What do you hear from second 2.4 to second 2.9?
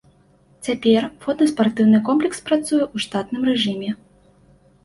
працуе